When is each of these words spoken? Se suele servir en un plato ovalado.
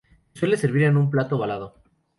Se 0.33 0.39
suele 0.39 0.57
servir 0.57 0.85
en 0.85 0.97
un 0.97 1.11
plato 1.11 1.35
ovalado. 1.35 1.75